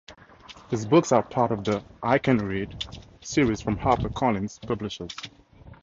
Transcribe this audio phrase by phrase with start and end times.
[0.71, 2.87] His books are part of the, "I Can Read"
[3.21, 5.11] series from HarperCollins publishers.